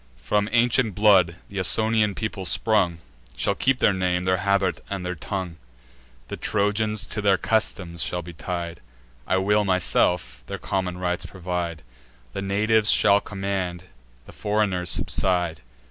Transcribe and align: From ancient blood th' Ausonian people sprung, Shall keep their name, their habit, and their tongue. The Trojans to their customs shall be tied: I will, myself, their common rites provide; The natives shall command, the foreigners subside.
From 0.17 0.49
ancient 0.51 0.95
blood 0.95 1.35
th' 1.51 1.57
Ausonian 1.59 2.15
people 2.15 2.43
sprung, 2.43 2.97
Shall 3.35 3.53
keep 3.53 3.77
their 3.77 3.93
name, 3.93 4.23
their 4.23 4.37
habit, 4.37 4.83
and 4.89 5.05
their 5.05 5.13
tongue. 5.13 5.57
The 6.27 6.37
Trojans 6.37 7.05
to 7.05 7.21
their 7.21 7.37
customs 7.37 8.01
shall 8.01 8.23
be 8.23 8.33
tied: 8.33 8.79
I 9.27 9.37
will, 9.37 9.63
myself, 9.63 10.41
their 10.47 10.57
common 10.57 10.97
rites 10.97 11.27
provide; 11.27 11.83
The 12.31 12.41
natives 12.41 12.89
shall 12.89 13.21
command, 13.21 13.83
the 14.25 14.31
foreigners 14.33 14.89
subside. 14.89 15.61